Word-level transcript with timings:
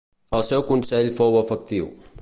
El 0.37 0.45
seu 0.47 0.63
consell 0.71 1.13
fou 1.21 1.39
efectiu. 1.45 1.91